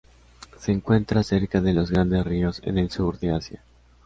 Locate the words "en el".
2.65-2.89